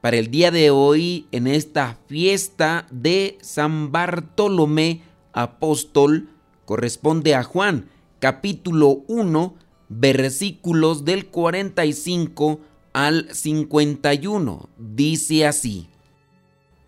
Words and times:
para 0.00 0.16
el 0.16 0.30
día 0.30 0.50
de 0.50 0.70
hoy 0.70 1.26
en 1.30 1.46
esta 1.46 1.98
fiesta 2.06 2.86
de 2.90 3.38
San 3.42 3.92
Bartolomé 3.92 5.02
Apóstol 5.32 6.28
corresponde 6.64 7.34
a 7.34 7.42
Juan 7.42 7.88
capítulo 8.18 9.02
1 9.08 9.54
versículos 9.88 11.04
del 11.04 11.26
45 11.26 12.60
al 12.92 13.28
51. 13.32 14.68
Dice 14.78 15.46
así. 15.46 15.88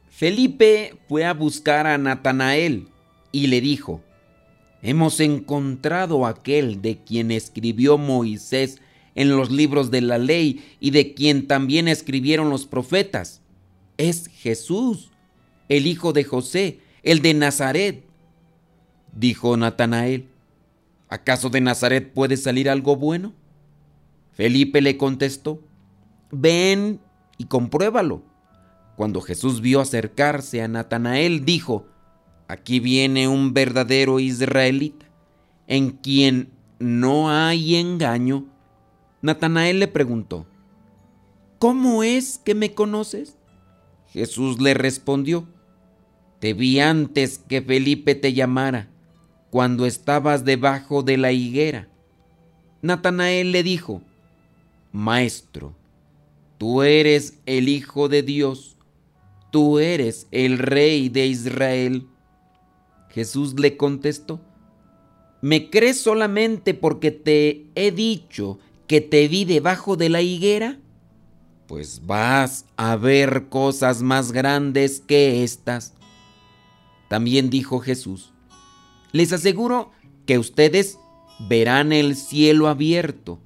Felipe 0.08 0.96
fue 1.08 1.24
a 1.24 1.34
buscar 1.34 1.86
a 1.86 1.98
Natanael 1.98 2.88
y 3.32 3.48
le 3.48 3.60
dijo, 3.60 4.00
Hemos 4.82 5.20
encontrado 5.20 6.26
aquel 6.26 6.82
de 6.82 6.98
quien 6.98 7.30
escribió 7.30 7.98
Moisés 7.98 8.80
en 9.14 9.36
los 9.36 9.50
libros 9.50 9.90
de 9.90 10.00
la 10.00 10.18
ley 10.18 10.64
y 10.80 10.90
de 10.90 11.14
quien 11.14 11.46
también 11.46 11.88
escribieron 11.88 12.50
los 12.50 12.66
profetas. 12.66 13.42
Es 13.96 14.28
Jesús, 14.28 15.10
el 15.68 15.86
hijo 15.86 16.12
de 16.12 16.24
José, 16.24 16.80
el 17.02 17.20
de 17.20 17.34
Nazaret. 17.34 18.04
Dijo 19.14 19.56
Natanael, 19.56 20.26
¿acaso 21.08 21.50
de 21.50 21.60
Nazaret 21.60 22.12
puede 22.12 22.36
salir 22.36 22.70
algo 22.70 22.96
bueno? 22.96 23.34
Felipe 24.32 24.80
le 24.80 24.96
contestó, 24.96 25.60
ven 26.30 27.00
y 27.36 27.44
compruébalo. 27.44 28.22
Cuando 28.96 29.20
Jesús 29.20 29.60
vio 29.60 29.80
acercarse 29.80 30.62
a 30.62 30.68
Natanael, 30.68 31.44
dijo, 31.44 31.86
aquí 32.48 32.80
viene 32.80 33.28
un 33.28 33.52
verdadero 33.52 34.20
israelita, 34.20 35.06
en 35.66 35.90
quien 35.90 36.50
no 36.78 37.30
hay 37.30 37.76
engaño. 37.76 38.46
Natanael 39.22 39.78
le 39.78 39.86
preguntó, 39.86 40.46
¿Cómo 41.60 42.02
es 42.02 42.38
que 42.38 42.56
me 42.56 42.74
conoces? 42.74 43.38
Jesús 44.08 44.60
le 44.60 44.74
respondió, 44.74 45.46
Te 46.40 46.54
vi 46.54 46.80
antes 46.80 47.38
que 47.38 47.62
Felipe 47.62 48.16
te 48.16 48.32
llamara, 48.32 48.90
cuando 49.50 49.86
estabas 49.86 50.44
debajo 50.44 51.04
de 51.04 51.18
la 51.18 51.30
higuera. 51.30 51.88
Natanael 52.80 53.52
le 53.52 53.62
dijo, 53.62 54.02
Maestro, 54.90 55.76
tú 56.58 56.82
eres 56.82 57.38
el 57.46 57.68
Hijo 57.68 58.08
de 58.08 58.24
Dios, 58.24 58.76
tú 59.52 59.78
eres 59.78 60.26
el 60.32 60.58
Rey 60.58 61.08
de 61.08 61.28
Israel. 61.28 62.08
Jesús 63.10 63.54
le 63.60 63.76
contestó, 63.76 64.40
¿me 65.42 65.70
crees 65.70 66.00
solamente 66.00 66.74
porque 66.74 67.12
te 67.12 67.66
he 67.76 67.92
dicho 67.92 68.58
que 68.86 69.00
te 69.00 69.28
vi 69.28 69.44
debajo 69.44 69.96
de 69.96 70.08
la 70.08 70.20
higuera? 70.20 70.78
Pues 71.66 72.06
vas 72.06 72.66
a 72.76 72.96
ver 72.96 73.48
cosas 73.48 74.02
más 74.02 74.32
grandes 74.32 75.00
que 75.00 75.42
estas. 75.44 75.94
También 77.08 77.50
dijo 77.50 77.80
Jesús, 77.80 78.32
les 79.12 79.32
aseguro 79.32 79.90
que 80.26 80.38
ustedes 80.38 80.98
verán 81.48 81.92
el 81.92 82.16
cielo 82.16 82.68
abierto 82.68 83.38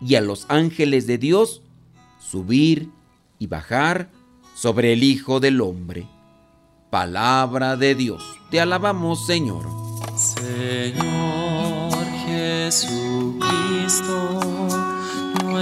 y 0.00 0.14
a 0.16 0.20
los 0.20 0.46
ángeles 0.48 1.06
de 1.06 1.18
Dios 1.18 1.62
subir 2.18 2.90
y 3.38 3.46
bajar 3.46 4.10
sobre 4.54 4.92
el 4.92 5.02
Hijo 5.02 5.40
del 5.40 5.60
Hombre. 5.60 6.06
Palabra 6.90 7.76
de 7.76 7.94
Dios. 7.94 8.22
Te 8.50 8.60
alabamos, 8.60 9.26
Señor. 9.26 9.66
Señor 10.16 12.04
Jesucristo, 12.26 13.40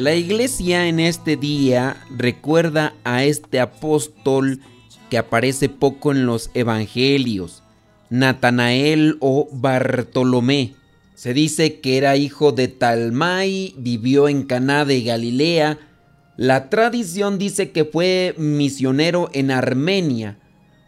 La 0.00 0.14
iglesia 0.14 0.88
en 0.88 0.98
este 0.98 1.36
día 1.36 1.94
recuerda 2.08 2.94
a 3.04 3.24
este 3.24 3.60
apóstol 3.60 4.60
que 5.10 5.18
aparece 5.18 5.68
poco 5.68 6.10
en 6.10 6.24
los 6.24 6.50
evangelios, 6.54 7.62
Natanael 8.08 9.18
o 9.20 9.46
Bartolomé. 9.52 10.72
Se 11.14 11.34
dice 11.34 11.80
que 11.80 11.98
era 11.98 12.16
hijo 12.16 12.52
de 12.52 12.68
Talmai, 12.68 13.74
vivió 13.76 14.30
en 14.30 14.44
Caná 14.44 14.86
de 14.86 15.02
Galilea, 15.02 15.78
la 16.38 16.70
tradición 16.70 17.36
dice 17.36 17.70
que 17.70 17.84
fue 17.84 18.34
misionero 18.38 19.28
en 19.34 19.50
Armenia. 19.50 20.38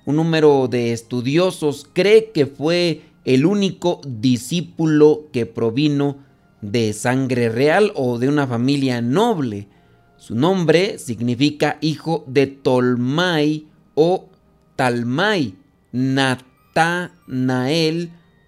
Un 0.07 0.17
número 0.17 0.69
de 0.69 0.95
estudiosos 0.95 1.87
cree 1.93 2.31
que 2.33 2.47
fue 2.47 3.03
el 3.27 3.45
único 3.45 4.01
discípulo 4.07 5.29
que 5.35 5.45
provino 5.45 6.32
de 6.63 6.93
sangre 6.95 7.51
real 7.51 7.93
o 7.95 8.19
de 8.19 8.29
una 8.29 8.47
familia 8.47 9.03
noble. 9.03 9.69
Su 10.17 10.35
nombre 10.35 10.99
significa 10.99 11.77
hijo 11.81 12.25
de 12.27 12.47
Tolmai 12.47 13.67
o 13.95 14.31
Talmai, 14.77 15.55
Natanael 15.91 16.53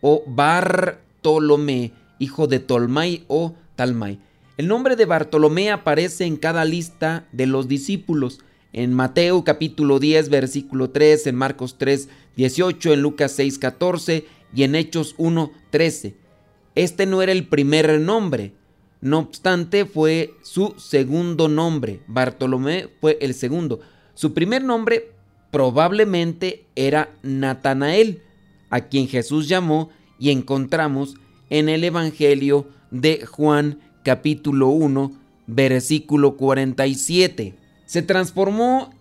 o 0.00 0.22
Bartolomé, 0.26 1.92
hijo 2.18 2.46
de 2.46 2.60
Tolmai 2.60 3.24
o 3.26 3.54
Talmai. 3.76 4.20
El 4.56 4.68
nombre 4.68 4.94
de 4.94 5.04
Bartolomé 5.04 5.72
aparece 5.72 6.24
en 6.24 6.36
cada 6.36 6.64
lista 6.64 7.26
de 7.32 7.46
los 7.46 7.66
discípulos. 7.66 8.38
En 8.72 8.94
Mateo 8.94 9.42
capítulo 9.42 9.98
10 9.98 10.28
versículo 10.28 10.90
3, 10.90 11.26
en 11.26 11.34
Marcos 11.34 11.76
3 11.78 12.08
18, 12.36 12.92
en 12.92 13.02
Lucas 13.02 13.32
6 13.32 13.58
14 13.58 14.26
y 14.54 14.62
en 14.62 14.76
Hechos 14.76 15.16
1 15.18 15.50
13. 15.70 16.23
Este 16.74 17.06
no 17.06 17.22
era 17.22 17.32
el 17.32 17.46
primer 17.46 18.00
nombre, 18.00 18.52
no 19.00 19.18
obstante 19.18 19.84
fue 19.84 20.32
su 20.42 20.74
segundo 20.78 21.46
nombre. 21.46 22.00
Bartolomé 22.06 22.88
fue 23.00 23.18
el 23.20 23.34
segundo. 23.34 23.80
Su 24.14 24.32
primer 24.32 24.64
nombre 24.64 25.12
probablemente 25.50 26.64
era 26.74 27.10
Natanael, 27.22 28.22
a 28.70 28.80
quien 28.88 29.06
Jesús 29.06 29.46
llamó 29.46 29.90
y 30.18 30.30
encontramos 30.30 31.16
en 31.50 31.68
el 31.68 31.84
Evangelio 31.84 32.66
de 32.90 33.26
Juan 33.26 33.78
capítulo 34.02 34.68
1, 34.68 35.12
versículo 35.46 36.36
47. 36.36 37.54
Se 37.84 38.02
transformó 38.02 38.92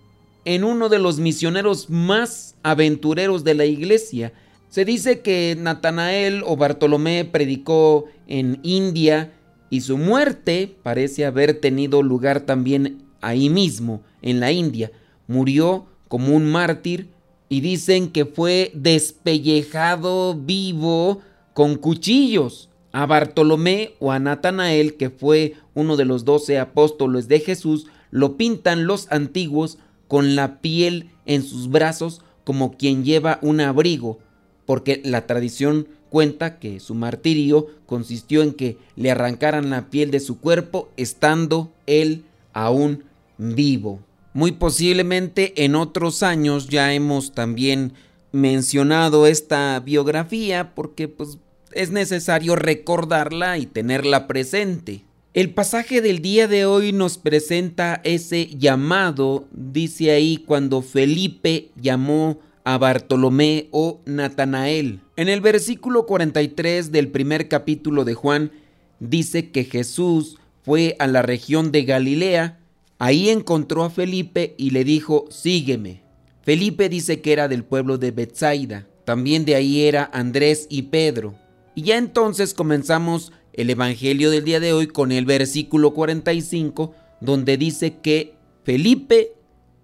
en 0.45 0.63
uno 0.63 0.89
de 0.89 0.99
los 0.99 1.19
misioneros 1.19 1.89
más 1.89 2.55
aventureros 2.61 3.43
de 3.43 3.53
la 3.53 3.65
iglesia. 3.65 4.33
Se 4.73 4.85
dice 4.85 5.19
que 5.19 5.55
Natanael 5.55 6.41
o 6.47 6.57
Bartolomé 6.57 7.25
predicó 7.25 8.05
en 8.25 8.59
India 8.63 9.31
y 9.69 9.81
su 9.81 9.99
muerte 9.99 10.75
parece 10.81 11.27
haber 11.27 11.59
tenido 11.61 12.01
lugar 12.01 12.39
también 12.39 13.03
ahí 13.21 13.51
mismo, 13.51 14.01
en 14.23 14.39
la 14.39 14.51
India. 14.51 14.91
Murió 15.27 15.85
como 16.07 16.35
un 16.35 16.51
mártir 16.51 17.11
y 17.49 17.61
dicen 17.61 18.09
que 18.09 18.25
fue 18.25 18.71
despellejado 18.73 20.33
vivo 20.33 21.21
con 21.53 21.75
cuchillos. 21.75 22.71
A 22.93 23.05
Bartolomé 23.05 23.93
o 23.99 24.11
a 24.11 24.17
Natanael, 24.17 24.97
que 24.97 25.11
fue 25.11 25.53
uno 25.75 25.97
de 25.97 26.05
los 26.05 26.25
doce 26.25 26.57
apóstoles 26.57 27.27
de 27.27 27.41
Jesús, 27.41 27.85
lo 28.09 28.37
pintan 28.37 28.87
los 28.87 29.05
antiguos 29.11 29.77
con 30.07 30.35
la 30.35 30.61
piel 30.61 31.11
en 31.27 31.43
sus 31.43 31.69
brazos 31.69 32.23
como 32.43 32.75
quien 32.75 33.03
lleva 33.03 33.37
un 33.43 33.61
abrigo, 33.61 34.19
porque 34.65 35.01
la 35.03 35.27
tradición 35.27 35.87
cuenta 36.09 36.59
que 36.59 36.79
su 36.79 36.93
martirio 36.93 37.67
consistió 37.85 38.43
en 38.43 38.53
que 38.53 38.77
le 38.95 39.11
arrancaran 39.11 39.69
la 39.69 39.89
piel 39.89 40.11
de 40.11 40.19
su 40.19 40.39
cuerpo 40.39 40.89
estando 40.95 41.71
él 41.87 42.23
aún 42.53 43.03
vivo. 43.37 43.99
Muy 44.33 44.51
posiblemente 44.51 45.65
en 45.65 45.75
otros 45.75 46.23
años 46.23 46.69
ya 46.69 46.93
hemos 46.93 47.33
también 47.33 47.93
mencionado 48.31 49.27
esta 49.27 49.79
biografía 49.79 50.73
porque 50.75 51.07
pues 51.07 51.37
es 51.71 51.91
necesario 51.91 52.55
recordarla 52.55 53.57
y 53.57 53.65
tenerla 53.65 54.27
presente. 54.27 55.03
El 55.33 55.49
pasaje 55.49 56.01
del 56.01 56.21
día 56.21 56.47
de 56.47 56.65
hoy 56.65 56.91
nos 56.91 57.17
presenta 57.17 58.01
ese 58.03 58.45
llamado, 58.55 59.47
dice 59.51 60.11
ahí, 60.11 60.37
cuando 60.37 60.83
Felipe 60.83 61.69
llamó 61.75 62.37
a 62.63 62.77
Bartolomé 62.77 63.67
o 63.71 64.01
Natanael. 64.05 65.01
En 65.15 65.29
el 65.29 65.41
versículo 65.41 66.05
43 66.05 66.91
del 66.91 67.09
primer 67.09 67.47
capítulo 67.47 68.05
de 68.05 68.13
Juan 68.13 68.51
dice 68.99 69.51
que 69.51 69.65
Jesús 69.65 70.37
fue 70.63 70.95
a 70.99 71.07
la 71.07 71.21
región 71.21 71.71
de 71.71 71.83
Galilea, 71.83 72.59
ahí 72.99 73.29
encontró 73.29 73.83
a 73.83 73.89
Felipe 73.89 74.55
y 74.57 74.69
le 74.69 74.83
dijo, 74.83 75.25
sígueme. 75.29 76.01
Felipe 76.41 76.89
dice 76.89 77.21
que 77.21 77.33
era 77.33 77.47
del 77.47 77.63
pueblo 77.63 77.97
de 77.97 78.11
Bethsaida, 78.11 78.87
también 79.05 79.45
de 79.45 79.55
ahí 79.55 79.83
era 79.83 80.09
Andrés 80.13 80.67
y 80.69 80.83
Pedro. 80.83 81.35
Y 81.75 81.83
ya 81.83 81.97
entonces 81.97 82.53
comenzamos 82.53 83.31
el 83.53 83.69
Evangelio 83.69 84.31
del 84.31 84.43
día 84.43 84.59
de 84.59 84.73
hoy 84.73 84.87
con 84.87 85.11
el 85.11 85.25
versículo 85.25 85.93
45, 85.93 86.93
donde 87.19 87.57
dice 87.57 87.97
que 88.01 88.35
Felipe 88.63 89.33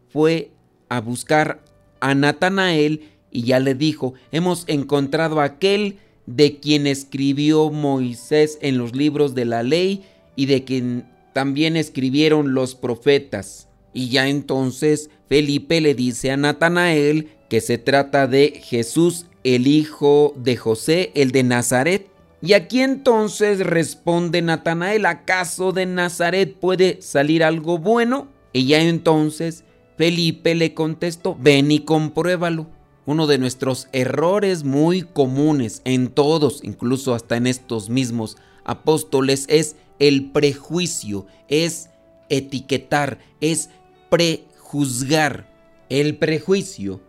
fue 0.09 0.51
a 0.89 1.01
buscar 1.01 1.63
a 1.99 2.15
Natanael 2.15 3.01
y 3.31 3.43
ya 3.43 3.59
le 3.59 3.75
dijo, 3.75 4.13
hemos 4.31 4.63
encontrado 4.67 5.39
a 5.39 5.45
aquel 5.45 5.97
de 6.25 6.59
quien 6.59 6.87
escribió 6.87 7.69
Moisés 7.69 8.57
en 8.61 8.77
los 8.77 8.95
libros 8.95 9.35
de 9.35 9.45
la 9.45 9.63
ley 9.63 10.03
y 10.35 10.45
de 10.45 10.63
quien 10.63 11.05
también 11.33 11.75
escribieron 11.75 12.53
los 12.53 12.75
profetas. 12.75 13.67
Y 13.93 14.09
ya 14.09 14.27
entonces 14.27 15.09
Felipe 15.27 15.81
le 15.81 15.95
dice 15.95 16.31
a 16.31 16.37
Natanael 16.37 17.29
que 17.49 17.61
se 17.61 17.77
trata 17.77 18.27
de 18.27 18.61
Jesús, 18.63 19.25
el 19.43 19.67
hijo 19.67 20.33
de 20.37 20.57
José, 20.57 21.11
el 21.15 21.31
de 21.31 21.43
Nazaret. 21.43 22.07
Y 22.41 22.53
aquí 22.53 22.81
entonces 22.81 23.59
responde 23.59 24.41
Natanael, 24.41 25.05
¿acaso 25.05 25.71
de 25.71 25.85
Nazaret 25.85 26.55
puede 26.55 27.01
salir 27.01 27.43
algo 27.43 27.79
bueno? 27.79 28.27
Y 28.53 28.65
ya 28.67 28.81
entonces 28.81 29.63
Felipe 29.99 30.55
le 30.55 30.73
contestó, 30.73 31.35
ven 31.37 31.71
y 31.71 31.79
compruébalo. 31.79 32.67
Uno 33.05 33.27
de 33.27 33.37
nuestros 33.37 33.89
errores 33.91 34.63
muy 34.63 35.01
comunes 35.01 35.81
en 35.83 36.07
todos, 36.07 36.61
incluso 36.63 37.13
hasta 37.13 37.35
en 37.35 37.47
estos 37.47 37.89
mismos 37.89 38.37
apóstoles, 38.63 39.45
es 39.49 39.75
el 39.99 40.31
prejuicio, 40.31 41.25
es 41.49 41.89
etiquetar, 42.29 43.19
es 43.41 43.71
prejuzgar. 44.09 45.53
El 45.89 46.15
prejuicio, 46.15 47.01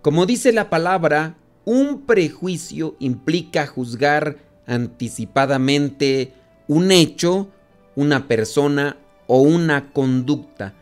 como 0.00 0.24
dice 0.24 0.50
la 0.50 0.70
palabra, 0.70 1.36
un 1.66 2.06
prejuicio 2.06 2.96
implica 2.98 3.66
juzgar 3.66 4.38
anticipadamente 4.66 6.32
un 6.66 6.92
hecho, 6.92 7.50
una 7.94 8.26
persona 8.26 8.96
o 9.26 9.42
una 9.42 9.92
conducta. 9.92 10.72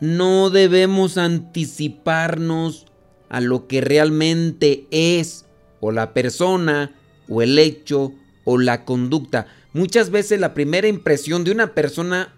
No 0.00 0.50
debemos 0.50 1.18
anticiparnos 1.18 2.86
a 3.28 3.40
lo 3.40 3.66
que 3.66 3.80
realmente 3.80 4.86
es 4.90 5.46
o 5.80 5.92
la 5.92 6.12
persona 6.12 6.92
o 7.28 7.42
el 7.42 7.58
hecho 7.58 8.12
o 8.44 8.58
la 8.58 8.84
conducta. 8.84 9.46
Muchas 9.72 10.10
veces 10.10 10.40
la 10.40 10.54
primera 10.54 10.88
impresión 10.88 11.44
de 11.44 11.50
una 11.50 11.74
persona 11.74 12.32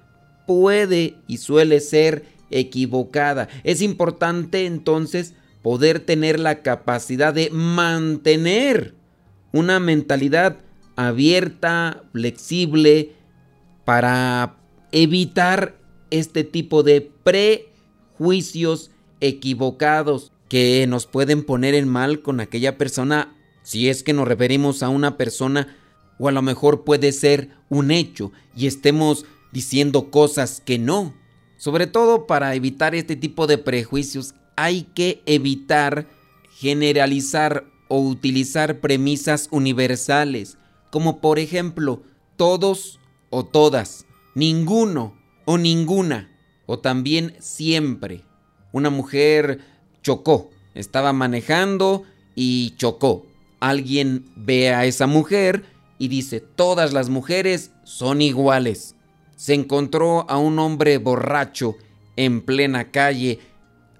puede 0.46 1.16
y 1.26 1.38
suele 1.38 1.80
ser 1.80 2.24
equivocada. 2.50 3.48
Es 3.64 3.82
importante 3.82 4.66
entonces 4.66 5.34
poder 5.62 6.00
tener 6.00 6.38
la 6.38 6.62
capacidad 6.62 7.34
de 7.34 7.50
mantener 7.50 8.94
una 9.52 9.80
mentalidad 9.80 10.58
abierta, 10.94 12.04
flexible, 12.12 13.12
para 13.84 14.56
evitar 14.92 15.76
este 16.18 16.44
tipo 16.44 16.82
de 16.82 17.10
prejuicios 17.22 18.90
equivocados 19.20 20.32
que 20.48 20.86
nos 20.86 21.06
pueden 21.06 21.44
poner 21.44 21.74
en 21.74 21.88
mal 21.88 22.22
con 22.22 22.40
aquella 22.40 22.78
persona 22.78 23.34
si 23.62 23.88
es 23.88 24.02
que 24.02 24.12
nos 24.12 24.28
referimos 24.28 24.82
a 24.82 24.88
una 24.88 25.16
persona 25.16 25.76
o 26.18 26.28
a 26.28 26.32
lo 26.32 26.42
mejor 26.42 26.84
puede 26.84 27.12
ser 27.12 27.50
un 27.68 27.90
hecho 27.90 28.32
y 28.54 28.66
estemos 28.66 29.24
diciendo 29.52 30.10
cosas 30.10 30.62
que 30.64 30.78
no. 30.78 31.14
Sobre 31.56 31.86
todo 31.86 32.26
para 32.26 32.54
evitar 32.54 32.94
este 32.94 33.16
tipo 33.16 33.46
de 33.46 33.58
prejuicios 33.58 34.34
hay 34.56 34.82
que 34.94 35.22
evitar 35.26 36.06
generalizar 36.50 37.64
o 37.88 38.00
utilizar 38.00 38.80
premisas 38.80 39.48
universales 39.50 40.58
como 40.90 41.20
por 41.20 41.38
ejemplo 41.38 42.02
todos 42.36 43.00
o 43.30 43.44
todas, 43.44 44.06
ninguno 44.34 45.14
o 45.46 45.56
ninguna, 45.56 46.28
o 46.66 46.80
también 46.80 47.34
siempre. 47.38 48.24
Una 48.72 48.90
mujer 48.90 49.60
chocó, 50.02 50.50
estaba 50.74 51.14
manejando 51.14 52.02
y 52.34 52.74
chocó. 52.76 53.24
Alguien 53.60 54.26
ve 54.36 54.74
a 54.74 54.84
esa 54.84 55.06
mujer 55.06 55.64
y 55.98 56.08
dice, 56.08 56.40
todas 56.40 56.92
las 56.92 57.08
mujeres 57.08 57.70
son 57.84 58.20
iguales. 58.20 58.94
Se 59.36 59.54
encontró 59.54 60.28
a 60.28 60.36
un 60.36 60.58
hombre 60.58 60.98
borracho 60.98 61.76
en 62.16 62.42
plena 62.42 62.90
calle. 62.90 63.38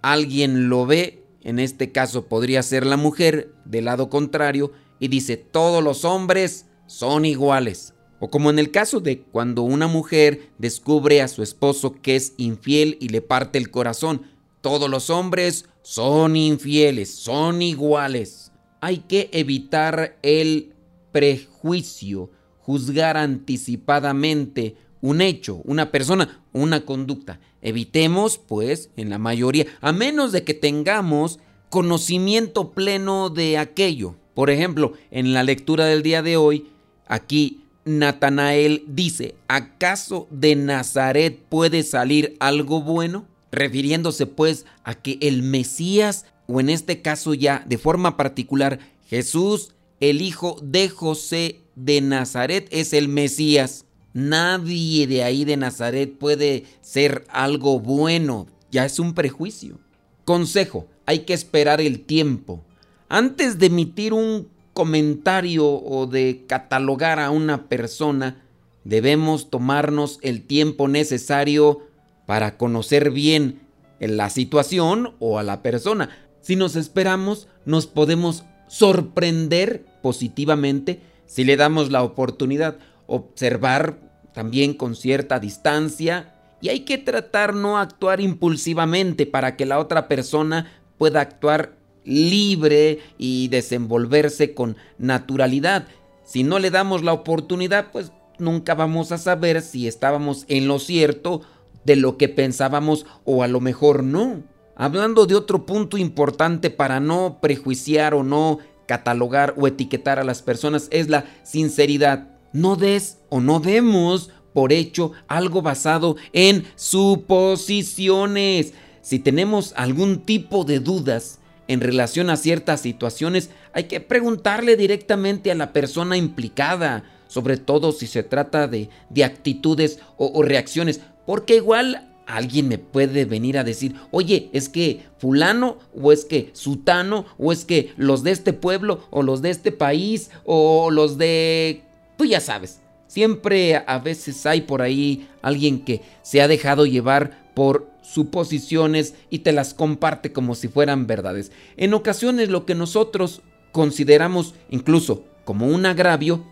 Alguien 0.03 0.69
lo 0.69 0.85
ve, 0.85 1.25
en 1.43 1.59
este 1.59 1.93
caso 1.93 2.27
podría 2.27 2.63
ser 2.63 2.85
la 2.85 2.97
mujer, 2.97 3.55
del 3.65 3.87
lado 3.87 4.11
contrario, 4.11 4.73
y 4.99 5.09
dice, 5.09 5.37
todos 5.37 5.83
los 5.83 6.05
hombres 6.05 6.67
son 6.87 7.25
iguales. 7.25 7.95
O 8.27 8.29
como 8.29 8.51
en 8.51 8.59
el 8.59 8.73
caso 8.73 8.99
de 8.99 9.21
cuando 9.21 9.63
una 9.63 9.87
mujer 9.87 10.51
descubre 10.59 11.23
a 11.23 11.29
su 11.29 11.45
esposo 11.45 11.95
que 12.03 12.17
es 12.17 12.35
infiel 12.39 12.99
y 13.01 13.11
le 13.11 13.23
parte 13.23 13.57
el 13.57 13.71
corazón. 13.71 14.23
Todos 14.63 14.91
los 14.91 15.11
hombres 15.11 15.67
son 15.83 16.35
infieles, 16.35 17.09
son 17.15 17.63
iguales. 17.63 18.51
Hay 18.81 19.05
que 19.07 19.31
evitar 19.33 20.19
el 20.25 20.73
prejuicio, 21.13 22.33
juzgar 22.59 23.17
anticipadamente 23.17 24.75
un 25.01 25.21
hecho, 25.21 25.61
una 25.63 25.93
persona, 25.93 26.43
una 26.53 26.85
conducta. 26.85 27.39
Evitemos, 27.63 28.39
pues, 28.39 28.91
en 28.97 29.09
la 29.09 29.19
mayoría, 29.19 29.67
a 29.81 29.93
menos 29.93 30.33
de 30.33 30.43
que 30.43 30.55
tengamos 30.55 31.39
conocimiento 31.71 32.73
pleno 32.73 33.31
de 33.31 33.57
aquello. 33.57 34.17
Por 34.35 34.51
ejemplo, 34.51 34.95
en 35.13 35.33
la 35.33 35.45
lectura 35.45 35.85
del 35.85 36.03
día 36.03 36.23
de 36.23 36.37
hoy, 36.37 36.67
Aquí 37.07 37.61
Natanael 37.87 38.83
dice, 38.89 39.37
¿acaso 39.47 40.27
de 40.31 40.57
Nazaret 40.57 41.41
puede 41.49 41.85
salir 41.85 42.37
algo 42.41 42.83
bueno? 42.83 43.27
Refiriéndose 43.53 44.27
pues 44.27 44.67
a 44.83 44.97
que 44.97 45.19
el 45.23 45.45
Mesías, 45.45 46.27
o 46.49 46.59
en 46.59 46.69
este 46.69 47.01
caso 47.01 47.33
ya 47.33 47.65
de 47.67 47.79
forma 47.79 48.17
particular, 48.17 48.81
Jesús, 49.09 49.73
el 50.01 50.21
hijo 50.21 50.59
de 50.63 50.89
José 50.89 51.61
de 51.77 52.01
Nazaret, 52.01 52.67
es 52.73 52.93
el 52.93 53.07
Mesías. 53.07 53.85
Nadie 54.13 55.07
de 55.07 55.23
ahí 55.23 55.45
de 55.45 55.57
Nazaret 55.57 56.19
puede 56.19 56.65
ser 56.81 57.25
algo 57.29 57.79
bueno, 57.79 58.49
ya 58.73 58.85
es 58.85 58.99
un 58.99 59.15
prejuicio. 59.15 59.79
Consejo, 60.25 60.89
hay 61.07 61.21
que 61.21 61.35
esperar 61.35 61.81
el 61.81 62.01
tiempo. 62.01 62.65
Antes 63.09 63.61
de 63.61 63.67
emitir 63.67 64.13
un 64.13 64.49
comentario 64.77 65.67
o 65.67 66.07
de 66.07 66.45
catalogar 66.47 67.19
a 67.19 67.31
una 67.31 67.65
persona, 67.65 68.45
debemos 68.85 69.49
tomarnos 69.49 70.19
el 70.21 70.43
tiempo 70.43 70.87
necesario 70.87 71.81
para 72.27 72.59
conocer 72.59 73.11
bien 73.11 73.63
la 73.99 74.29
situación 74.29 75.15
o 75.19 75.39
a 75.39 75.43
la 75.43 75.63
persona. 75.63 76.11
Si 76.43 76.57
nos 76.57 76.77
esperamos, 76.77 77.49
nos 77.65 77.87
podemos 77.87 78.45
sorprender 78.69 79.87
positivamente 80.03 81.01
si 81.25 81.45
le 81.45 81.57
damos 81.57 81.91
la 81.91 82.03
oportunidad. 82.03 82.77
Observar 83.07 83.99
también 84.35 84.75
con 84.75 84.95
cierta 84.95 85.41
distancia 85.41 86.35
y 86.61 86.69
hay 86.69 86.81
que 86.81 86.99
tratar 86.99 87.55
no 87.55 87.79
actuar 87.79 88.21
impulsivamente 88.21 89.25
para 89.25 89.57
que 89.57 89.65
la 89.65 89.79
otra 89.79 90.07
persona 90.07 90.71
pueda 90.99 91.23
actuar 91.23 91.76
libre 92.07 93.01
y 93.19 93.49
desenvolverse 93.49 94.55
con 94.55 94.77
naturalidad. 94.97 95.87
Si 96.25 96.43
no 96.43 96.59
le 96.59 96.71
damos 96.71 97.03
la 97.03 97.13
oportunidad, 97.13 97.91
pues 97.93 98.13
nunca 98.39 98.75
vamos 98.75 99.13
a 99.13 99.19
saber 99.19 99.61
si 99.63 99.87
estábamos 99.87 100.45
en 100.49 100.69
lo 100.69 100.79
cierto 100.79 101.43
de 101.85 101.97
lo 101.97 102.17
que 102.17 102.29
pensábamos 102.29 103.07
o 103.25 103.43
a 103.43 103.49
lo 103.49 103.61
mejor 103.61 104.03
no. 104.03 104.43
Hablando 104.75 105.27
de 105.27 105.35
otro 105.35 105.67
punto 105.67 105.99
importante 105.99 106.71
para 106.71 107.01
no 107.01 107.39
prejuiciar 107.41 108.15
o 108.15 108.23
no 108.23 108.59
catalogar 108.87 109.55
o 109.57 109.67
etiquetar 109.67 110.19
a 110.19 110.25
las 110.25 110.43
personas 110.43 110.89
es 110.91 111.09
la 111.09 111.25
sinceridad. 111.45 112.29
No 112.53 112.77
des 112.77 113.19
o 113.29 113.41
no 113.41 113.61
demos 113.61 114.31
por 114.53 114.73
hecho 114.73 115.13
algo 115.29 115.63
basado 115.63 116.17
en 116.33 116.65
suposiciones. 116.77 118.73
Si 119.03 119.19
tenemos 119.19 119.73
algún 119.77 120.21
tipo 120.21 120.65
de 120.65 120.81
dudas 120.81 121.39
en 121.69 121.81
relación 121.81 122.31
a 122.31 122.37
ciertas 122.37 122.81
situaciones, 122.81 123.51
hay 123.73 123.85
que 123.85 124.01
preguntarle 124.01 124.77
directamente 124.77 125.51
a 125.51 125.55
la 125.55 125.73
persona 125.73 126.17
implicada, 126.17 127.05
sobre 127.29 127.57
todo 127.57 127.93
si 127.93 128.07
se 128.07 128.23
trata 128.23 128.69
de, 128.69 128.89
de 129.11 129.25
actitudes 129.25 129.99
o, 130.17 130.31
o 130.33 130.43
reacciones, 130.43 131.01
porque 131.27 131.57
igual 131.57 132.07
alguien 132.27 132.69
me 132.69 132.79
puede 132.79 133.25
venir 133.25 133.57
a 133.59 133.65
decir, 133.65 133.95
oye, 134.11 134.51
es 134.53 134.69
que 134.69 135.05
fulano 135.19 135.79
o 136.01 136.13
es 136.13 136.25
que 136.25 136.51
sutano 136.53 137.25
o 137.39 137.53
es 137.53 137.65
que 137.65 137.93
los 137.97 138.23
de 138.23 138.33
este 138.33 138.53
pueblo 138.53 139.07
o 139.11 139.23
los 139.23 139.43
de 139.43 139.51
este 139.51 139.73
país 139.73 140.31
o 140.45 140.91
los 140.91 141.19
de... 141.19 141.83
tú 142.17 142.25
ya 142.25 142.41
sabes. 142.41 142.81
Siempre 143.07 143.77
a 143.77 143.99
veces 144.01 144.45
hay 144.47 144.63
por 144.63 144.83
ahí 144.83 145.29
alguien 145.41 145.85
que 145.85 146.03
se 146.23 146.43
ha 146.43 146.49
dejado 146.49 146.87
llevar 146.87 147.47
por 147.55 147.89
suposiciones 148.07 149.15
y 149.31 149.41
te 149.41 149.53
las 149.53 149.75
comparte 149.75 150.33
como 150.33 150.55
si 150.55 150.69
fueran 150.69 151.07
verdades. 151.07 151.51
En 151.77 151.93
ocasiones 151.93 152.49
lo 152.49 152.65
que 152.65 152.75
nosotros 152.75 153.43
consideramos 153.73 154.55
incluso 154.71 155.25
como 155.45 155.67
un 155.67 155.87
agravio, 155.87 156.45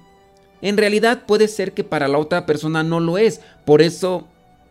en 0.63 0.77
realidad 0.77 1.27
puede 1.27 1.49
ser 1.49 1.73
que 1.73 1.85
para 1.85 2.09
la 2.09 2.19
otra 2.19 2.47
persona 2.47 2.83
no 2.83 3.01
lo 3.01 3.19
es. 3.19 3.41
Por 3.65 3.83
eso 3.83 4.29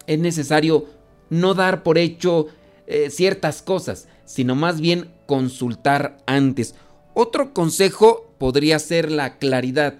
es 0.07 0.19
necesario 0.19 0.87
no 1.29 1.53
dar 1.53 1.83
por 1.83 1.97
hecho 1.97 2.47
eh, 2.87 3.09
ciertas 3.09 3.61
cosas, 3.61 4.07
sino 4.25 4.55
más 4.55 4.81
bien 4.81 5.11
consultar 5.25 6.17
antes. 6.25 6.75
Otro 7.13 7.53
consejo 7.53 8.33
podría 8.39 8.79
ser 8.79 9.11
la 9.11 9.37
claridad. 9.37 9.95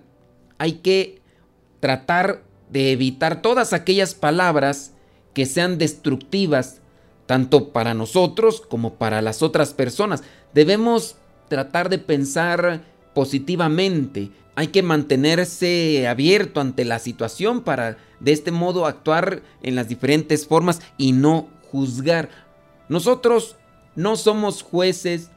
Hay 0.58 0.74
que 0.74 1.22
tratar 1.80 2.44
de 2.70 2.92
evitar 2.92 3.42
todas 3.42 3.72
aquellas 3.72 4.16
palabras 4.16 4.93
que 5.34 5.46
sean 5.46 5.78
destructivas, 5.78 6.82
tanto 7.26 7.70
para 7.70 7.94
nosotros 7.94 8.62
como 8.62 8.96
para 8.96 9.22
las 9.22 9.42
otras 9.42 9.74
personas. 9.74 10.24
Debemos 10.54 11.16
tratar 11.50 11.90
de 11.90 12.00
pensar 12.00 12.84
positivamente. 13.14 14.32
Hay 14.56 14.68
que 14.68 14.84
mantenerse 14.84 16.08
abierto 16.08 16.62
ante 16.62 16.86
la 16.86 17.00
situación 17.00 17.62
para 17.62 17.98
de 18.20 18.32
este 18.32 18.52
modo 18.52 18.86
actuar 18.86 19.42
en 19.62 19.76
las 19.76 19.90
diferentes 19.90 20.48
formas 20.48 20.82
y 20.98 21.12
no 21.12 21.48
juzgar. 21.72 22.30
Nosotros 22.88 23.58
no 23.96 24.16
somos 24.16 24.62
jueces 24.62 25.30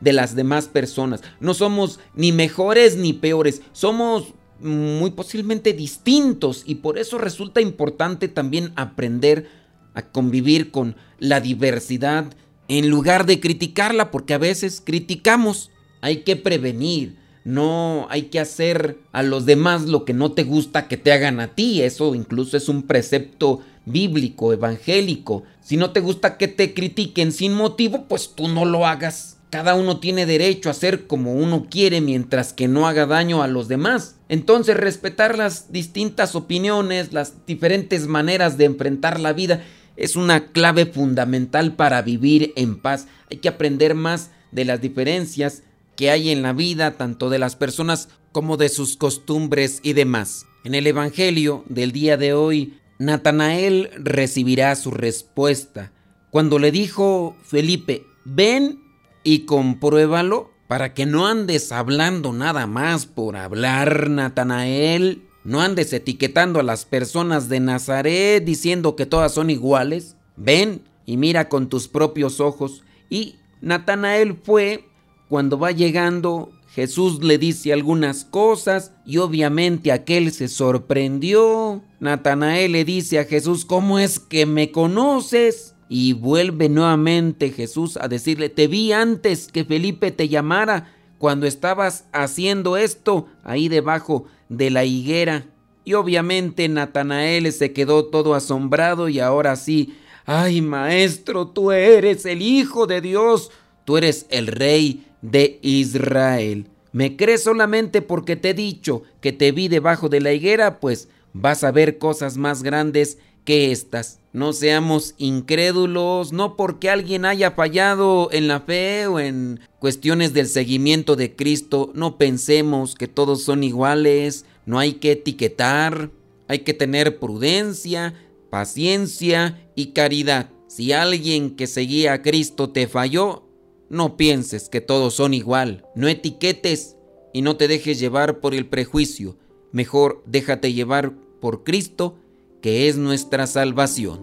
de 0.00 0.12
las 0.12 0.34
demás 0.34 0.66
personas. 0.66 1.22
No 1.38 1.54
somos 1.54 2.00
ni 2.14 2.32
mejores 2.32 2.96
ni 2.96 3.12
peores. 3.12 3.62
Somos 3.72 4.34
muy 4.62 5.10
posiblemente 5.10 5.72
distintos 5.72 6.62
y 6.66 6.76
por 6.76 6.98
eso 6.98 7.18
resulta 7.18 7.60
importante 7.60 8.28
también 8.28 8.72
aprender 8.76 9.48
a 9.94 10.02
convivir 10.02 10.70
con 10.70 10.96
la 11.18 11.40
diversidad 11.40 12.32
en 12.68 12.88
lugar 12.88 13.26
de 13.26 13.40
criticarla 13.40 14.10
porque 14.10 14.34
a 14.34 14.38
veces 14.38 14.82
criticamos. 14.84 15.70
Hay 16.00 16.18
que 16.18 16.36
prevenir, 16.36 17.16
no 17.44 18.06
hay 18.10 18.22
que 18.22 18.40
hacer 18.40 18.98
a 19.12 19.22
los 19.22 19.46
demás 19.46 19.82
lo 19.82 20.04
que 20.04 20.14
no 20.14 20.32
te 20.32 20.44
gusta 20.44 20.88
que 20.88 20.96
te 20.96 21.12
hagan 21.12 21.40
a 21.40 21.54
ti. 21.54 21.82
Eso 21.82 22.14
incluso 22.14 22.56
es 22.56 22.68
un 22.68 22.82
precepto 22.84 23.60
bíblico, 23.84 24.52
evangélico. 24.52 25.44
Si 25.60 25.76
no 25.76 25.90
te 25.90 26.00
gusta 26.00 26.36
que 26.38 26.48
te 26.48 26.74
critiquen 26.74 27.32
sin 27.32 27.54
motivo, 27.54 28.06
pues 28.08 28.34
tú 28.34 28.48
no 28.48 28.64
lo 28.64 28.86
hagas. 28.86 29.38
Cada 29.52 29.74
uno 29.74 30.00
tiene 30.00 30.24
derecho 30.24 30.70
a 30.70 30.72
hacer 30.72 31.06
como 31.06 31.34
uno 31.34 31.66
quiere 31.70 32.00
mientras 32.00 32.54
que 32.54 32.68
no 32.68 32.88
haga 32.88 33.04
daño 33.04 33.42
a 33.42 33.48
los 33.48 33.68
demás. 33.68 34.16
Entonces 34.30 34.78
respetar 34.78 35.36
las 35.36 35.70
distintas 35.70 36.34
opiniones, 36.34 37.12
las 37.12 37.44
diferentes 37.44 38.06
maneras 38.06 38.56
de 38.56 38.64
enfrentar 38.64 39.20
la 39.20 39.34
vida 39.34 39.62
es 39.96 40.16
una 40.16 40.52
clave 40.52 40.86
fundamental 40.86 41.76
para 41.76 42.00
vivir 42.00 42.54
en 42.56 42.80
paz. 42.80 43.08
Hay 43.30 43.36
que 43.36 43.50
aprender 43.50 43.94
más 43.94 44.30
de 44.52 44.64
las 44.64 44.80
diferencias 44.80 45.64
que 45.96 46.10
hay 46.10 46.30
en 46.30 46.40
la 46.40 46.54
vida 46.54 46.92
tanto 46.92 47.28
de 47.28 47.38
las 47.38 47.54
personas 47.54 48.08
como 48.32 48.56
de 48.56 48.70
sus 48.70 48.96
costumbres 48.96 49.80
y 49.82 49.92
demás. 49.92 50.46
En 50.64 50.74
el 50.74 50.86
Evangelio 50.86 51.62
del 51.68 51.92
día 51.92 52.16
de 52.16 52.32
hoy, 52.32 52.78
Natanael 52.98 53.90
recibirá 53.98 54.74
su 54.76 54.92
respuesta 54.92 55.92
cuando 56.30 56.58
le 56.58 56.70
dijo 56.70 57.36
Felipe, 57.42 58.06
ven 58.24 58.81
y 59.24 59.40
compruébalo 59.40 60.50
para 60.68 60.94
que 60.94 61.04
no 61.06 61.26
andes 61.26 61.70
hablando 61.70 62.32
nada 62.32 62.66
más 62.66 63.06
por 63.06 63.36
hablar, 63.36 64.08
Natanael. 64.08 65.22
No 65.44 65.60
andes 65.60 65.92
etiquetando 65.92 66.60
a 66.60 66.62
las 66.62 66.84
personas 66.84 67.48
de 67.48 67.60
Nazaret 67.60 68.44
diciendo 68.44 68.96
que 68.96 69.06
todas 69.06 69.32
son 69.32 69.50
iguales. 69.50 70.16
Ven 70.36 70.82
y 71.04 71.16
mira 71.16 71.48
con 71.48 71.68
tus 71.68 71.88
propios 71.88 72.40
ojos. 72.40 72.84
Y 73.10 73.36
Natanael 73.60 74.34
fue 74.34 74.88
cuando 75.28 75.58
va 75.58 75.72
llegando, 75.72 76.52
Jesús 76.74 77.22
le 77.22 77.38
dice 77.38 77.72
algunas 77.72 78.24
cosas 78.24 78.92
y 79.04 79.18
obviamente 79.18 79.92
aquel 79.92 80.32
se 80.32 80.48
sorprendió. 80.48 81.82
Natanael 82.00 82.72
le 82.72 82.84
dice 82.84 83.18
a 83.18 83.24
Jesús, 83.24 83.64
¿cómo 83.64 83.98
es 83.98 84.18
que 84.18 84.46
me 84.46 84.70
conoces? 84.72 85.71
Y 85.94 86.14
vuelve 86.14 86.70
nuevamente 86.70 87.50
Jesús 87.50 87.98
a 87.98 88.08
decirle, 88.08 88.48
te 88.48 88.66
vi 88.66 88.92
antes 88.92 89.48
que 89.52 89.66
Felipe 89.66 90.10
te 90.10 90.26
llamara 90.26 90.90
cuando 91.18 91.46
estabas 91.46 92.06
haciendo 92.12 92.78
esto 92.78 93.28
ahí 93.44 93.68
debajo 93.68 94.24
de 94.48 94.70
la 94.70 94.86
higuera. 94.86 95.44
Y 95.84 95.92
obviamente 95.92 96.66
Natanael 96.70 97.52
se 97.52 97.74
quedó 97.74 98.06
todo 98.06 98.34
asombrado 98.34 99.10
y 99.10 99.20
ahora 99.20 99.54
sí, 99.54 99.94
ay 100.24 100.62
maestro, 100.62 101.48
tú 101.48 101.72
eres 101.72 102.24
el 102.24 102.40
Hijo 102.40 102.86
de 102.86 103.02
Dios, 103.02 103.50
tú 103.84 103.98
eres 103.98 104.24
el 104.30 104.46
Rey 104.46 105.04
de 105.20 105.58
Israel. 105.60 106.68
¿Me 106.92 107.18
crees 107.18 107.42
solamente 107.42 108.00
porque 108.00 108.36
te 108.36 108.48
he 108.48 108.54
dicho 108.54 109.02
que 109.20 109.32
te 109.32 109.52
vi 109.52 109.68
debajo 109.68 110.08
de 110.08 110.22
la 110.22 110.32
higuera? 110.32 110.80
Pues 110.80 111.10
vas 111.34 111.64
a 111.64 111.70
ver 111.70 111.98
cosas 111.98 112.38
más 112.38 112.62
grandes 112.62 113.18
que 113.44 113.72
estas. 113.72 114.20
No 114.32 114.52
seamos 114.52 115.14
incrédulos, 115.18 116.32
no 116.32 116.56
porque 116.56 116.88
alguien 116.88 117.24
haya 117.24 117.50
fallado 117.50 118.30
en 118.32 118.48
la 118.48 118.60
fe 118.60 119.06
o 119.06 119.20
en 119.20 119.60
cuestiones 119.78 120.32
del 120.32 120.46
seguimiento 120.46 121.16
de 121.16 121.36
Cristo, 121.36 121.90
no 121.94 122.16
pensemos 122.16 122.94
que 122.94 123.08
todos 123.08 123.42
son 123.42 123.62
iguales, 123.62 124.46
no 124.64 124.78
hay 124.78 124.94
que 124.94 125.12
etiquetar, 125.12 126.10
hay 126.48 126.60
que 126.60 126.72
tener 126.72 127.18
prudencia, 127.18 128.14
paciencia 128.50 129.60
y 129.74 129.88
caridad. 129.88 130.50
Si 130.66 130.92
alguien 130.92 131.56
que 131.56 131.66
seguía 131.66 132.14
a 132.14 132.22
Cristo 132.22 132.70
te 132.70 132.86
falló, 132.86 133.42
no 133.90 134.16
pienses 134.16 134.70
que 134.70 134.80
todos 134.80 135.14
son 135.14 135.34
igual, 135.34 135.84
no 135.94 136.08
etiquetes 136.08 136.96
y 137.34 137.42
no 137.42 137.56
te 137.56 137.68
dejes 137.68 138.00
llevar 138.00 138.40
por 138.40 138.54
el 138.54 138.66
prejuicio. 138.66 139.36
Mejor 139.72 140.22
déjate 140.24 140.72
llevar 140.72 141.12
por 141.40 141.64
Cristo, 141.64 142.16
que 142.62 142.88
es 142.88 142.96
nuestra 142.96 143.46
salvación. 143.46 144.20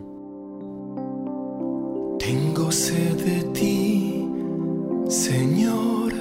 Tengo 2.18 2.72
sed 2.72 3.18
de 3.18 3.44
ti, 3.54 4.28
Señor. 5.08 6.14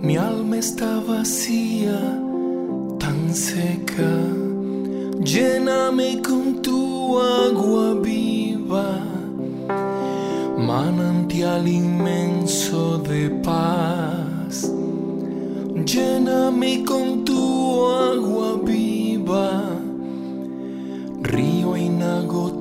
Mi 0.00 0.16
alma 0.16 0.56
está 0.56 1.00
vacía, 1.00 2.00
tan 2.98 3.34
seca. 3.34 4.10
Lléname 5.22 6.22
con 6.22 6.62
tu 6.62 7.18
agua 7.20 7.94
viva 8.00 9.18
manantial 10.68 11.66
inmenso 11.66 12.98
de 12.98 13.30
paz. 13.42 14.70
Lléname 15.84 16.84
con 16.84 17.24
tu 17.24 17.86
agua 17.86 18.60
viva, 18.62 18.67
I 21.98 22.00
nagot 22.00 22.57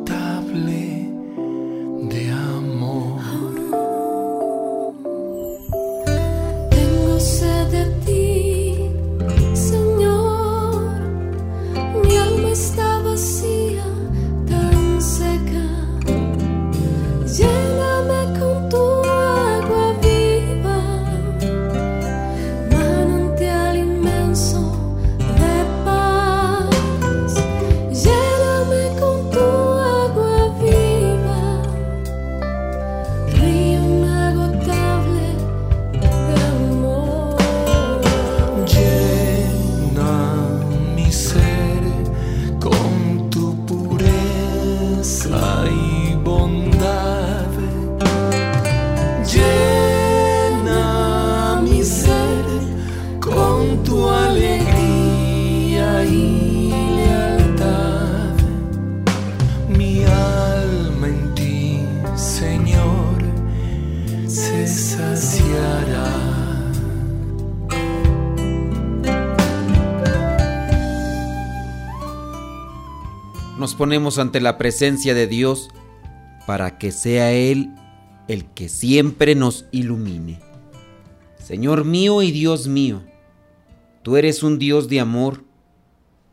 ponemos 73.77 74.17
ante 74.17 74.41
la 74.41 74.57
presencia 74.57 75.13
de 75.13 75.27
Dios 75.27 75.69
para 76.45 76.77
que 76.77 76.91
sea 76.91 77.31
Él 77.31 77.73
el 78.27 78.45
que 78.45 78.67
siempre 78.67 79.35
nos 79.35 79.65
ilumine. 79.71 80.39
Señor 81.37 81.85
mío 81.85 82.21
y 82.21 82.31
Dios 82.31 82.67
mío, 82.67 83.03
tú 84.03 84.17
eres 84.17 84.43
un 84.43 84.59
Dios 84.59 84.89
de 84.89 84.99
amor, 84.99 85.45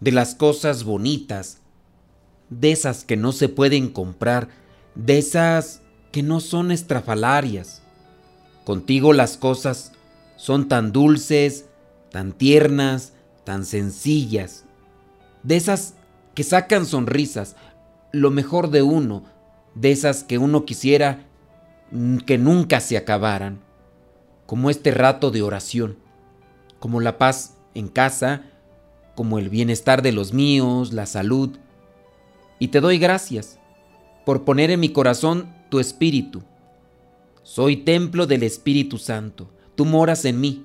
de 0.00 0.10
las 0.10 0.34
cosas 0.34 0.82
bonitas, 0.84 1.58
de 2.50 2.72
esas 2.72 3.04
que 3.04 3.16
no 3.16 3.32
se 3.32 3.48
pueden 3.48 3.88
comprar, 3.90 4.48
de 4.94 5.18
esas 5.18 5.82
que 6.10 6.22
no 6.22 6.40
son 6.40 6.72
estrafalarias. 6.72 7.82
Contigo 8.64 9.12
las 9.12 9.36
cosas 9.36 9.92
son 10.36 10.68
tan 10.68 10.92
dulces, 10.92 11.66
tan 12.10 12.32
tiernas, 12.32 13.12
tan 13.44 13.64
sencillas, 13.64 14.64
de 15.42 15.56
esas 15.56 15.94
que 16.34 16.42
sacan 16.42 16.86
sonrisas, 16.86 17.56
lo 18.12 18.30
mejor 18.30 18.70
de 18.70 18.82
uno, 18.82 19.24
de 19.74 19.92
esas 19.92 20.22
que 20.24 20.38
uno 20.38 20.64
quisiera 20.64 21.26
que 22.26 22.38
nunca 22.38 22.80
se 22.80 22.96
acabaran, 22.96 23.60
como 24.46 24.70
este 24.70 24.90
rato 24.90 25.30
de 25.30 25.42
oración, 25.42 25.96
como 26.78 27.00
la 27.00 27.18
paz 27.18 27.56
en 27.74 27.88
casa, 27.88 28.42
como 29.14 29.38
el 29.38 29.48
bienestar 29.48 30.02
de 30.02 30.12
los 30.12 30.32
míos, 30.32 30.92
la 30.92 31.06
salud. 31.06 31.56
Y 32.58 32.68
te 32.68 32.80
doy 32.80 32.98
gracias 32.98 33.58
por 34.24 34.44
poner 34.44 34.70
en 34.70 34.80
mi 34.80 34.90
corazón 34.90 35.54
tu 35.68 35.78
espíritu. 35.80 36.42
Soy 37.42 37.76
templo 37.76 38.26
del 38.26 38.42
Espíritu 38.42 38.96
Santo, 38.98 39.50
tú 39.74 39.84
moras 39.84 40.24
en 40.24 40.40
mí, 40.40 40.64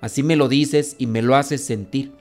así 0.00 0.22
me 0.22 0.36
lo 0.36 0.48
dices 0.48 0.94
y 0.98 1.06
me 1.06 1.22
lo 1.22 1.34
haces 1.34 1.64
sentir. 1.64 2.12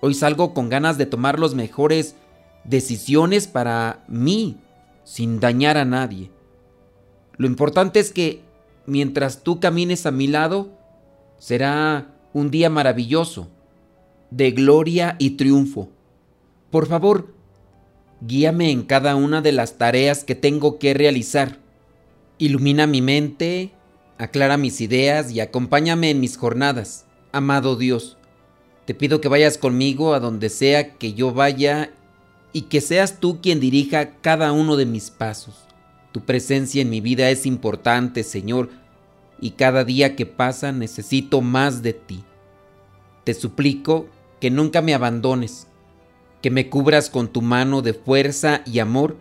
Hoy 0.00 0.14
salgo 0.14 0.54
con 0.54 0.68
ganas 0.68 0.96
de 0.96 1.06
tomar 1.06 1.38
las 1.38 1.54
mejores 1.54 2.16
decisiones 2.64 3.46
para 3.46 4.04
mí, 4.08 4.56
sin 5.04 5.40
dañar 5.40 5.76
a 5.76 5.84
nadie. 5.84 6.30
Lo 7.36 7.46
importante 7.46 8.00
es 8.00 8.12
que 8.12 8.40
mientras 8.86 9.42
tú 9.42 9.60
camines 9.60 10.06
a 10.06 10.10
mi 10.10 10.26
lado, 10.26 10.70
será 11.38 12.14
un 12.32 12.50
día 12.50 12.70
maravilloso, 12.70 13.48
de 14.30 14.52
gloria 14.52 15.16
y 15.18 15.30
triunfo. 15.30 15.90
Por 16.70 16.86
favor, 16.86 17.34
guíame 18.20 18.70
en 18.70 18.82
cada 18.82 19.16
una 19.16 19.42
de 19.42 19.52
las 19.52 19.78
tareas 19.78 20.24
que 20.24 20.34
tengo 20.34 20.78
que 20.78 20.94
realizar. 20.94 21.58
Ilumina 22.38 22.86
mi 22.86 23.02
mente, 23.02 23.72
aclara 24.18 24.56
mis 24.56 24.80
ideas 24.80 25.30
y 25.32 25.40
acompáñame 25.40 26.10
en 26.10 26.20
mis 26.20 26.36
jornadas, 26.36 27.06
amado 27.32 27.76
Dios. 27.76 28.16
Te 28.90 28.94
pido 28.94 29.20
que 29.20 29.28
vayas 29.28 29.56
conmigo 29.56 30.14
a 30.14 30.18
donde 30.18 30.48
sea 30.48 30.94
que 30.94 31.12
yo 31.12 31.32
vaya 31.32 31.92
y 32.52 32.62
que 32.62 32.80
seas 32.80 33.20
tú 33.20 33.40
quien 33.40 33.60
dirija 33.60 34.16
cada 34.20 34.50
uno 34.50 34.74
de 34.74 34.84
mis 34.84 35.12
pasos. 35.12 35.54
Tu 36.10 36.22
presencia 36.22 36.82
en 36.82 36.90
mi 36.90 37.00
vida 37.00 37.30
es 37.30 37.46
importante, 37.46 38.24
Señor, 38.24 38.68
y 39.40 39.52
cada 39.52 39.84
día 39.84 40.16
que 40.16 40.26
pasa 40.26 40.72
necesito 40.72 41.40
más 41.40 41.82
de 41.82 41.92
ti. 41.92 42.24
Te 43.22 43.32
suplico 43.32 44.08
que 44.40 44.50
nunca 44.50 44.82
me 44.82 44.92
abandones, 44.92 45.68
que 46.42 46.50
me 46.50 46.68
cubras 46.68 47.10
con 47.10 47.28
tu 47.28 47.42
mano 47.42 47.82
de 47.82 47.94
fuerza 47.94 48.62
y 48.66 48.80
amor, 48.80 49.16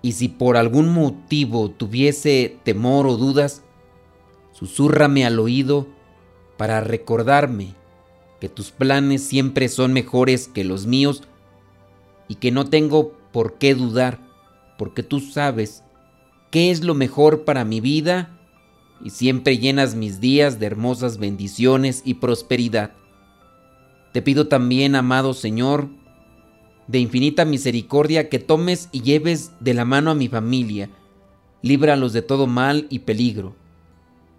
y 0.00 0.12
si 0.12 0.28
por 0.28 0.56
algún 0.56 0.90
motivo 0.90 1.72
tuviese 1.72 2.56
temor 2.62 3.08
o 3.08 3.16
dudas, 3.16 3.64
susúrrame 4.52 5.26
al 5.26 5.40
oído 5.40 5.88
para 6.56 6.80
recordarme 6.80 7.74
que 8.44 8.50
tus 8.50 8.72
planes 8.72 9.22
siempre 9.22 9.70
son 9.70 9.94
mejores 9.94 10.48
que 10.48 10.64
los 10.64 10.84
míos 10.84 11.22
y 12.28 12.34
que 12.34 12.50
no 12.50 12.66
tengo 12.66 13.16
por 13.32 13.54
qué 13.54 13.74
dudar, 13.74 14.20
porque 14.76 15.02
tú 15.02 15.20
sabes 15.20 15.82
qué 16.50 16.70
es 16.70 16.84
lo 16.84 16.94
mejor 16.94 17.46
para 17.46 17.64
mi 17.64 17.80
vida 17.80 18.38
y 19.02 19.08
siempre 19.08 19.56
llenas 19.56 19.94
mis 19.94 20.20
días 20.20 20.58
de 20.58 20.66
hermosas 20.66 21.16
bendiciones 21.16 22.02
y 22.04 22.12
prosperidad. 22.12 22.92
Te 24.12 24.20
pido 24.20 24.46
también, 24.46 24.94
amado 24.94 25.32
Señor, 25.32 25.88
de 26.86 26.98
infinita 26.98 27.46
misericordia, 27.46 28.28
que 28.28 28.40
tomes 28.40 28.90
y 28.92 29.00
lleves 29.00 29.52
de 29.58 29.72
la 29.72 29.86
mano 29.86 30.10
a 30.10 30.14
mi 30.14 30.28
familia, 30.28 30.90
líbralos 31.62 32.12
de 32.12 32.20
todo 32.20 32.46
mal 32.46 32.88
y 32.90 32.98
peligro. 32.98 33.56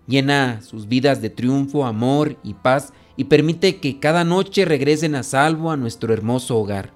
Llena 0.06 0.62
sus 0.62 0.88
vidas 0.88 1.24
de 1.24 1.32
triunfo, 1.32 1.88
amor 1.88 2.38
y 2.44 2.54
paz 2.54 2.94
y 3.18 3.26
permite 3.26 3.78
que 3.78 4.00
cada 4.00 4.24
noche 4.24 4.66
regresen 4.66 5.16
a 5.16 5.24
salvo 5.24 5.72
a 5.72 5.78
nuestro 5.78 6.14
hermoso 6.14 6.58
hogar. 6.58 6.92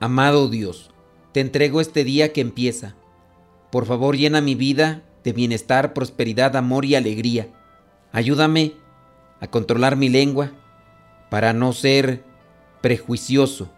Amado 0.00 0.48
Dios, 0.48 0.90
te 1.32 1.40
entrego 1.40 1.80
este 1.80 2.04
día 2.04 2.32
que 2.32 2.40
empieza. 2.40 2.96
Por 3.70 3.86
favor, 3.86 4.16
llena 4.16 4.40
mi 4.40 4.54
vida 4.54 5.02
de 5.24 5.32
bienestar, 5.32 5.92
prosperidad, 5.92 6.56
amor 6.56 6.84
y 6.84 6.94
alegría. 6.94 7.48
Ayúdame 8.12 8.74
a 9.40 9.48
controlar 9.48 9.96
mi 9.96 10.08
lengua 10.08 10.52
para 11.30 11.52
no 11.52 11.72
ser 11.72 12.24
prejuicioso, 12.80 13.70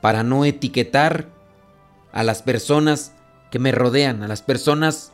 para 0.00 0.22
no 0.22 0.44
etiquetar 0.44 1.28
a 2.12 2.22
las 2.22 2.42
personas 2.42 3.12
que 3.50 3.58
me 3.58 3.72
rodean, 3.72 4.22
a 4.22 4.28
las 4.28 4.42
personas 4.42 5.12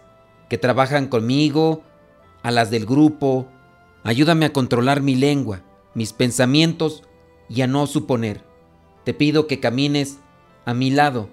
que 0.48 0.58
trabajan 0.58 1.08
conmigo, 1.08 1.82
a 2.42 2.50
las 2.50 2.70
del 2.70 2.86
grupo. 2.86 3.48
Ayúdame 4.04 4.46
a 4.46 4.52
controlar 4.52 5.00
mi 5.00 5.14
lengua 5.14 5.62
mis 5.94 6.12
pensamientos 6.12 7.02
y 7.48 7.62
a 7.62 7.66
no 7.66 7.86
suponer. 7.86 8.44
Te 9.04 9.14
pido 9.14 9.46
que 9.46 9.60
camines 9.60 10.18
a 10.64 10.74
mi 10.74 10.90
lado 10.90 11.28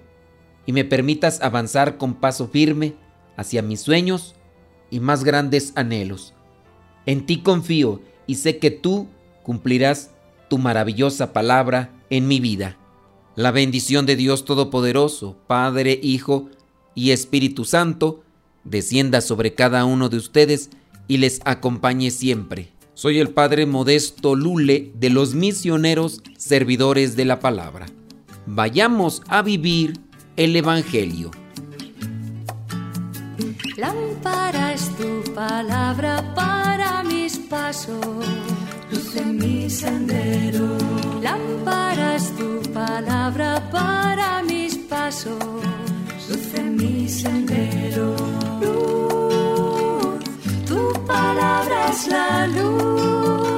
y 0.65 0.74
me 0.74 0.86
permitas 0.86 1.41
avanzar 1.41 1.98
con 1.98 2.15
paso 2.15 2.48
firme 2.48 2.95
hacia 3.38 3.62
mis 3.62 3.82
sueños 3.82 4.36
y 4.89 5.00
más 5.00 5.24
grandes 5.24 5.74
anhelos. 5.76 6.34
En 7.06 7.26
ti 7.26 7.41
confío 7.41 8.02
y 8.28 8.36
sé 8.36 8.58
que 8.58 8.72
tú 8.72 9.08
cumplirás 9.43 10.12
tu 10.50 10.58
maravillosa 10.58 11.34
palabra 11.34 11.91
en 12.10 12.28
mi 12.28 12.39
vida. 12.39 12.78
La 13.36 13.52
bendición 13.52 14.06
de 14.06 14.15
Dios 14.15 14.45
Todopoderoso, 14.45 15.38
Padre, 15.48 16.00
Hijo 16.04 16.50
y 16.95 17.12
Espíritu 17.12 17.65
Santo, 17.65 18.24
descienda 18.63 19.22
sobre 19.22 19.56
cada 19.56 19.86
uno 19.86 20.10
de 20.10 20.17
ustedes 20.17 20.69
y 21.08 21.17
les 21.17 21.39
acompañe 21.45 22.12
siempre. 22.12 22.72
Soy 23.00 23.20
el 23.20 23.30
Padre 23.30 23.66
Modesto 23.66 24.36
Lule 24.36 24.92
de 24.94 25.10
los 25.10 25.34
misioneros 25.34 26.22
servidores 26.36 27.16
de 27.16 27.24
la 27.24 27.40
palabra. 27.40 27.86
Vayamos 28.46 29.22
a 29.30 29.42
vivir 29.42 29.94
el 30.36 30.54
Evangelio. 30.54 31.32
Lámpara 33.78 34.74
es 34.74 34.94
tu 34.98 35.34
palabra 35.34 36.34
para 36.36 37.02
mis 37.06 37.38
pasos, 37.38 38.06
luz 38.92 39.16
en 39.16 39.38
mi 39.38 39.70
sendero. 39.70 40.78
Lámpara 41.22 42.18
es 42.18 42.36
tu 42.36 42.62
palabra 42.74 43.70
para 43.72 44.44
mis 44.44 44.78
pasos, 44.78 45.40
luz 46.28 46.54
en 46.54 46.76
mi 46.76 47.08
sendero. 47.08 47.70
Tu 50.70 50.94
palabra 51.08 51.90
es 51.90 52.06
la 52.06 52.46
luz. 52.46 53.49